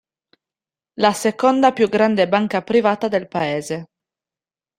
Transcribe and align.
La 0.95 1.13
seconda 1.13 1.73
più 1.73 1.87
grande 1.87 2.27
banca 2.27 2.63
privata 2.63 3.07
del 3.07 3.27
paese. 3.27 3.85